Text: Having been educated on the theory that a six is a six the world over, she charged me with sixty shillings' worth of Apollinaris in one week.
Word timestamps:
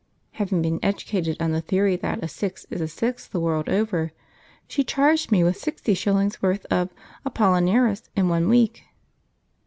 Having 0.31 0.63
been 0.63 0.79
educated 0.81 1.39
on 1.39 1.51
the 1.51 1.61
theory 1.61 1.95
that 1.95 2.23
a 2.23 2.27
six 2.27 2.65
is 2.71 2.81
a 2.81 2.87
six 2.87 3.27
the 3.27 3.39
world 3.39 3.69
over, 3.69 4.11
she 4.67 4.83
charged 4.83 5.31
me 5.31 5.43
with 5.43 5.57
sixty 5.57 5.93
shillings' 5.93 6.41
worth 6.41 6.65
of 6.71 6.89
Apollinaris 7.23 8.09
in 8.15 8.27
one 8.27 8.49
week. 8.49 8.83